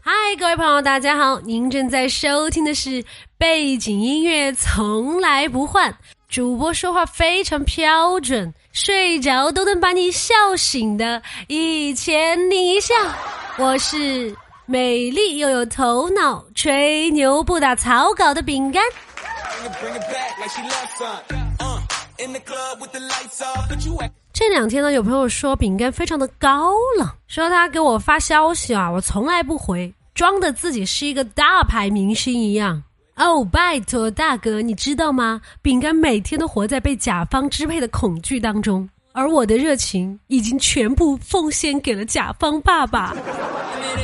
[0.00, 1.38] 嗨，各位朋友，大家好！
[1.40, 3.04] 您正在收听的是
[3.36, 5.94] 背景音乐，从来不换。
[6.26, 12.94] 主播说话非常标准，睡着都能把你笑醒的，一千零一笑。
[13.58, 14.34] 我是
[14.64, 18.82] 美丽又有头脑、吹牛不打草稿的饼干。
[24.34, 32.82] 这两天呢，有朋友说饼干非常的高冷，说他给我发消息啊，我从来不回，装的自己是一个大牌明星一样。
[33.14, 35.40] 哦，拜托大哥，你知道吗？
[35.62, 43.14] 饼干每天都活在被甲方支配的恐惧当中，而我的热情已经全部奉献给了甲方爸爸。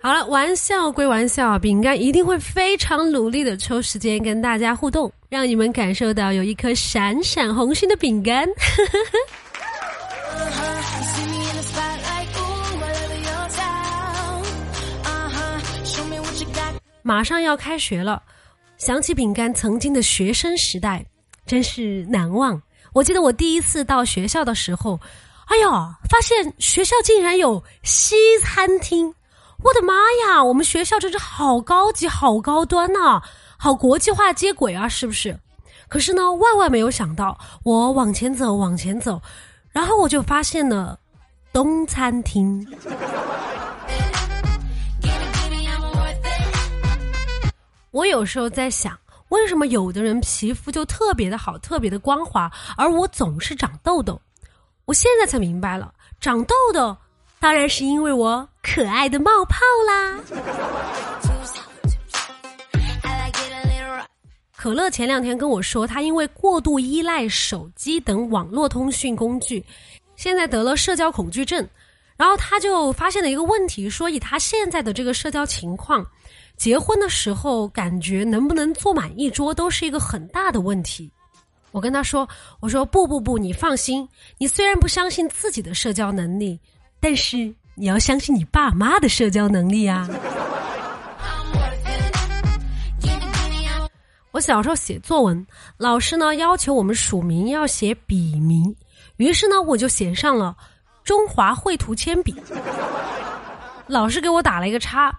[0.00, 8.48] 好了，玩笑归玩笑，饼干一定会非常努力的抽时间跟大家互动，让你们感受到有一颗闪闪红心的饼干。
[17.02, 18.22] 马上要开学了，
[18.76, 21.04] 想起饼干曾经的学生时代，
[21.44, 22.60] 真是难忘。
[22.92, 25.00] 我记得我第一次到学校的时候，
[25.46, 29.12] 哎呀，发现学校竟然有西餐厅。
[29.64, 29.92] 我的妈
[30.24, 30.42] 呀！
[30.42, 33.20] 我们学校真是好高级、好高端呐，
[33.56, 35.36] 好国际化接轨啊，是不是？
[35.88, 39.20] 可是呢，万万没有想到，我往前走，往前走，
[39.72, 40.96] 然后我就发现了
[41.52, 42.64] 东餐厅。
[47.90, 48.96] 我有时候在想，
[49.30, 54.20] 为什么有的人皮肤就特别的好，特别的光滑，而我总是长痘痘？
[54.84, 56.96] 我现在才明白了，长痘痘。
[57.40, 60.20] 当然是因为我可爱的冒泡啦！
[64.54, 69.64] 可乐前两天跟我说，他因为过度依赖手机等网络通讯工具，
[70.16, 71.66] 现在得了社交恐惧症。
[72.16, 76.04] 然后他就发现了一个问题，说以他现在的这个社交情况，
[76.56, 81.10] 结婚的时候感觉能不能坐满一桌都是一个很大的问题。
[81.70, 82.28] 我跟他说
[82.60, 84.06] ：“我说不不不，你放心，
[84.36, 86.58] 你虽然不相信自己的社交能力。”
[87.00, 90.08] 但是你要相信你爸妈的社交能力啊！
[94.32, 95.46] 我小时候写作文，
[95.76, 98.74] 老师呢要求我们署名要写笔名，
[99.18, 100.56] 于是呢我就写上了
[101.04, 102.34] 中华绘图铅笔。
[103.86, 105.10] 老师给我打了一个叉，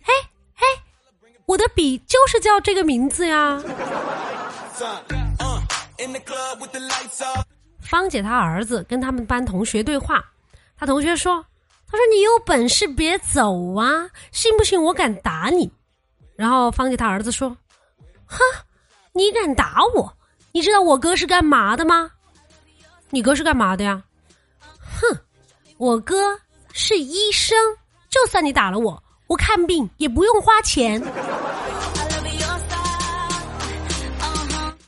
[0.00, 0.12] 嘿
[0.54, 0.64] 嘿，
[1.46, 3.60] 我的笔就是叫这个名字呀。
[7.80, 10.24] 方姐她儿子跟他们班同学对话。
[10.76, 11.44] 他同学说
[11.94, 15.70] ：“他说你有本事别走啊，信不信我敢打你？”
[16.34, 17.56] 然后方姐他儿子说
[18.26, 18.38] ：“哼，
[19.12, 20.12] 你敢打我？
[20.50, 22.10] 你知道我哥是干嘛的吗？
[23.10, 24.02] 你哥是干嘛的呀？
[24.80, 25.16] 哼，
[25.78, 26.36] 我哥
[26.72, 27.56] 是医生。
[28.10, 31.00] 就算你打了我，我看病也不用花钱。”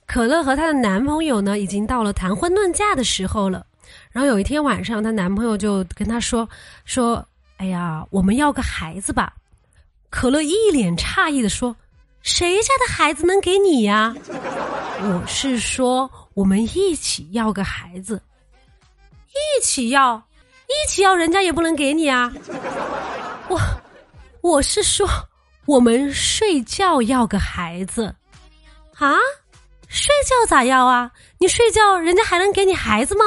[0.09, 3.65] 可乐和她的男朋友呢，已经到了谈婚论嫁的时候了。
[4.17, 6.49] 然后有一天晚上，她男朋友就跟她说
[6.87, 7.23] ：“说，
[7.59, 9.35] 哎呀，我们要个孩子吧。”
[10.09, 11.77] 可乐一脸诧异的说
[12.25, 14.15] ：“谁家的孩子能给你呀？”
[15.05, 18.19] 我是说，我们一起要个孩子，
[19.29, 20.17] 一起要，
[20.67, 22.33] 一起要，人家也不能给你啊。
[23.51, 23.61] 我，
[24.41, 25.07] 我是说，
[25.67, 28.15] 我们睡觉要个孩子，
[28.97, 29.13] 啊？
[29.89, 31.11] 睡觉咋要啊？
[31.39, 33.25] 你睡觉，人家还能给你孩子吗？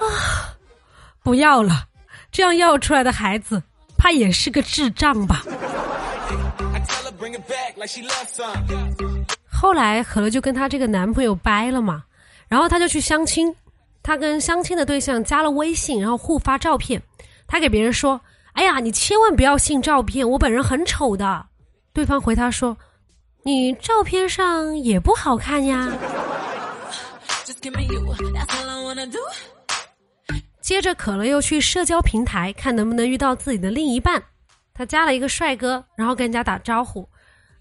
[0.00, 0.56] 啊，
[1.22, 1.84] 不要了，
[2.30, 3.62] 这样要出来的孩子，
[3.98, 5.42] 怕也是个智障吧。
[9.50, 12.02] 后来可乐就跟她这个男朋友掰了嘛，
[12.48, 13.54] 然后她就去相亲，
[14.02, 17.00] 她跟相亲的对象加了微信，然后互发照片，
[17.46, 18.20] 她给别人说
[18.54, 21.46] ：“哎呀，你千万不要信照片，我本人很丑的。”
[21.92, 22.76] 对方回她说。
[23.44, 25.92] 你照片上也不好看呀。
[30.60, 34.22] 接着，可乐又去社交平台看能不能遇到自己的另一半。
[34.72, 37.08] 他加了一个帅哥，然后跟人家打招呼。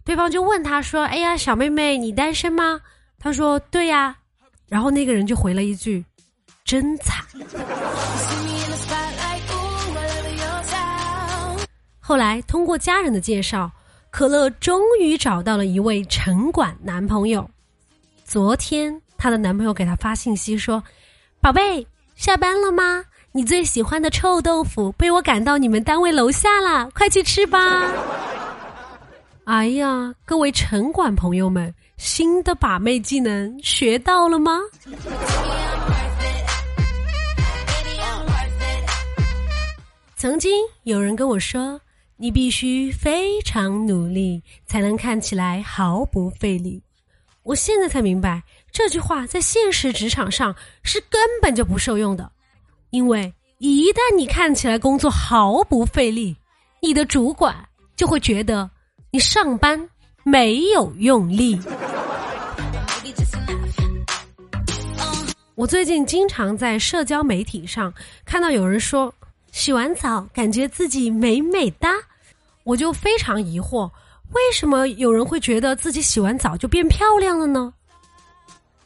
[0.04, 2.80] 对方就问他说：“哎呀，小妹妹，你单身吗？”
[3.20, 4.16] 他说：“对呀。”
[4.70, 6.06] 然后那个人就回了一句
[6.64, 7.26] ：“真惨。”
[12.00, 13.72] 后来通过家人的介绍。
[14.12, 17.50] 可乐终于找到了一位城管男朋友。
[18.26, 20.84] 昨天，她的男朋友给她发信息说
[21.40, 21.86] ：“宝贝，
[22.16, 23.06] 下班了吗？
[23.32, 27.60] 你最喜欢的臭豆腐被我赶到你们单位楼下了，快去吃吧！”
[29.46, 34.60] 哎呀，各位城管朋友们，新的把妹技能学到了吗？
[40.16, 40.52] 曾经
[40.82, 41.80] 有人跟我说
[42.18, 46.82] ：“你必须非常努力，才能看起来毫不费力。”
[47.44, 52.32] 我现在才明白，这句话在现实职场上是根本就不受用的。
[52.90, 56.36] 因为一旦你看起来工作毫不费力，
[56.82, 57.56] 你的主管
[57.96, 58.70] 就会觉得
[59.12, 59.90] 你上班
[60.24, 61.60] 没有用力。
[65.56, 67.94] 我最近经常在社交媒体上
[68.26, 69.14] 看到有人说。
[69.54, 71.90] 洗完澡，感觉自己美美哒，
[72.64, 73.86] 我就非常疑惑，
[74.30, 77.74] 为什么有人会觉得自己洗完澡就变漂亮了呢？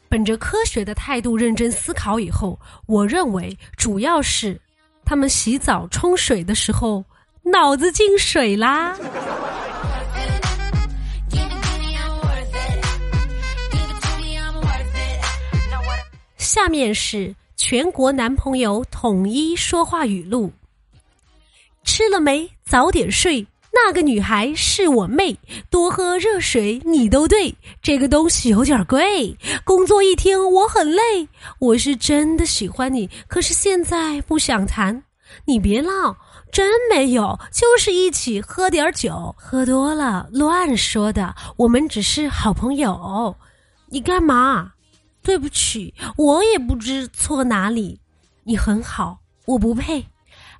[0.08, 4.60] 本着科学的态度认真思考以后，我认为主要是
[5.04, 7.04] 他们洗澡冲水的时候
[7.42, 8.96] 脑子进水啦。
[16.36, 17.34] 下面是。
[17.58, 20.52] 全国男朋友统一说话语录：
[21.84, 22.48] 吃了没？
[22.66, 23.44] 早点睡。
[23.78, 25.38] 那个女孩是我妹，
[25.68, 27.54] 多喝热水你都对。
[27.82, 29.36] 这个东西有点贵。
[29.64, 31.28] 工作一天我很累，
[31.58, 35.02] 我是真的喜欢你，可是现在不想谈。
[35.44, 36.16] 你别闹，
[36.50, 41.34] 真没有，就是一起喝点酒，喝多了乱说的。
[41.56, 43.36] 我们只是好朋友。
[43.88, 44.72] 你干嘛？
[45.22, 48.00] 对不起，我也不知错哪里。
[48.44, 50.06] 你很好，我不配。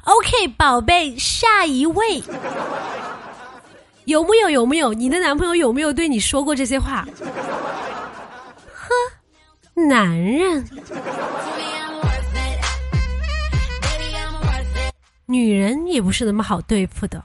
[0.05, 2.23] OK，宝贝，下一位。
[4.07, 4.49] 有木有？
[4.49, 4.93] 有没有？
[4.93, 7.07] 你的男朋友有没有对你说过这些话？
[8.73, 8.89] 呵，
[9.75, 10.65] 男人。
[15.27, 17.23] 女人也不是那么好对付的。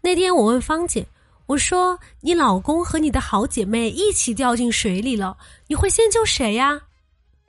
[0.00, 1.06] 那天我问芳姐。
[1.46, 5.36] 我说：“你老公和你的好姐妹一起掉进水里了，
[5.66, 6.80] 你会先救谁呀？”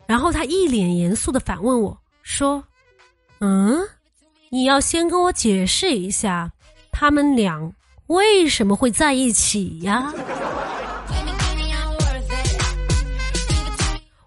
[0.06, 2.62] 然后她一脸严肃的反问我说
[3.40, 3.80] ：“嗯，
[4.50, 6.52] 你要先跟我解释一下，
[6.92, 7.72] 他们俩
[8.14, 10.14] 为什么会在一起呀？”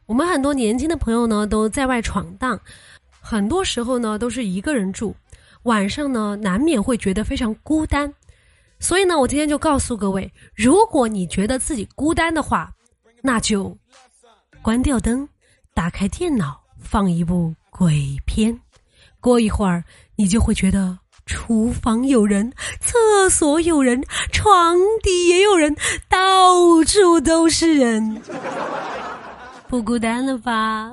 [0.06, 2.60] 我们很多年轻的朋友呢都在外闯荡，
[3.20, 5.14] 很多时候呢都是一个人住，
[5.62, 8.12] 晚上呢难免会觉得非常孤单。
[8.78, 12.72] 所以呢，我今天就告诉各位，如果你觉得自己孤单的话，
[13.22, 13.76] 那就
[14.62, 15.28] 关掉灯，
[15.74, 18.60] 打开电脑，放一部鬼片。
[19.18, 19.82] 过一会儿，
[20.14, 24.00] 你就会觉得厨房有人，厕所有人，
[24.32, 25.76] 床底也有人，
[26.08, 28.22] 到处都是人，
[29.68, 30.92] 不孤单了吧？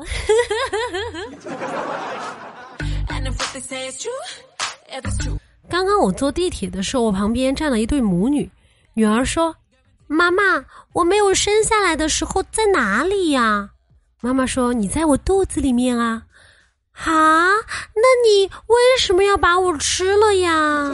[5.70, 8.50] 刚刚我坐地铁的时候，我旁边站了一对母女。
[8.96, 9.56] 女儿说
[10.08, 13.70] ：“妈妈，我没有生下来的时候在哪里呀？”
[14.20, 16.24] 妈妈说：“你在我肚子里面啊。”
[17.06, 17.50] 啊，
[17.93, 17.93] 那
[18.24, 20.92] 你为什么要把我吃了呀？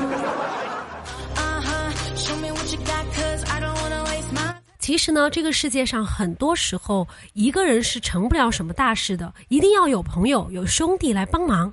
[4.80, 11.72] 其实呢，这个世界上很多时候一个人是成不了什么大事的，一定要有朋友、有兄弟来帮忙。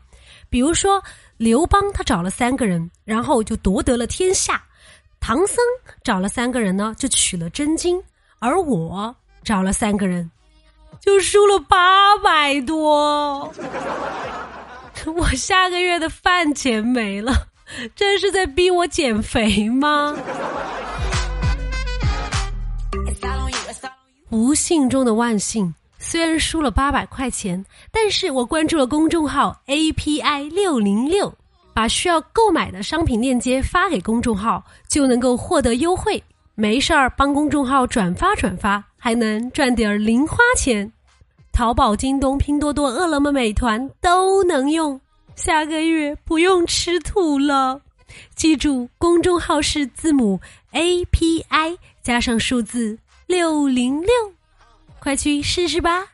[0.49, 1.03] 比如说。
[1.39, 4.55] 刘邦他找了三个人，然后就夺得了天下；
[5.21, 5.59] 唐僧
[6.03, 8.01] 找了三个人呢，就取了真经；
[8.39, 10.31] 而我找了三个人，
[10.99, 13.53] 就输了八百多。
[15.15, 17.33] 我下个月的饭钱没了，
[17.95, 20.17] 这是在逼我减肥吗？
[24.29, 25.73] 不幸中的万幸。
[25.99, 31.33] 虽然输了八百块钱，但是我关注了公众号 API 六零六，
[31.73, 36.23] 把需要购买的商品链接发给公众号，就能够获得优惠。
[36.55, 40.91] 没事儿，帮公众号转发转发，还能赚点零花钱。
[41.57, 45.01] 淘宝、京东、拼多多、饿了么、美团都能用，
[45.37, 47.81] 下个月不用吃土了。
[48.35, 50.39] 记住，公众号是字母
[50.73, 54.11] API 加上数字六零六。
[54.99, 56.05] 快去试试吧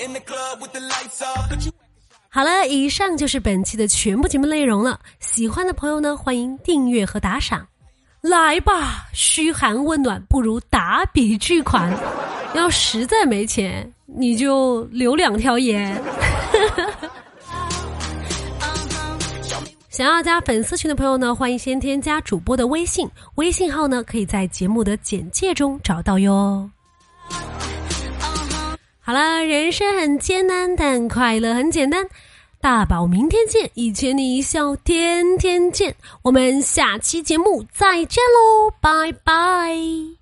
[0.00, 1.87] ！In the club with the lights off.
[2.30, 5.00] 好了，以上就是本期的全部节目内容了。
[5.18, 7.66] 喜欢的朋友呢，欢迎订阅和打赏。
[8.20, 11.90] 来吧，嘘寒问暖不如打笔巨款。
[12.54, 15.98] 要实在没钱，你就留两条言。
[19.88, 26.70] 想要加粉丝群的朋友呢，欢迎先添加主播的微信，微信号呢可以在节目的简介中找到哟。
[29.08, 32.06] 好了，人生很艰难，但快乐很简单。
[32.60, 33.70] 大宝，明天见！
[33.72, 35.96] 一千你一笑，天天见。
[36.20, 40.17] 我们下期节目再见喽，拜拜。